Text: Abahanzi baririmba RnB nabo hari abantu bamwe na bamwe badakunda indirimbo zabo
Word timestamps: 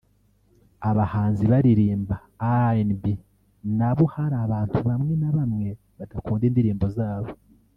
Abahanzi 0.89 1.43
baririmba 1.51 2.15
RnB 2.75 3.05
nabo 3.77 4.03
hari 4.13 4.35
abantu 4.45 4.77
bamwe 4.87 5.13
na 5.21 5.29
bamwe 5.37 5.69
badakunda 5.97 6.43
indirimbo 6.47 6.87
zabo 6.97 7.29